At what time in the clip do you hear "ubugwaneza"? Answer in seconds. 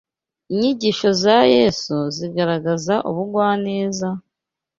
3.09-4.07